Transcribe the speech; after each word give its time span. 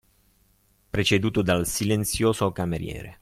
Preceduto 0.89 1.43
dal 1.43 1.67
silenzioso 1.67 2.51
cameriere 2.51 3.09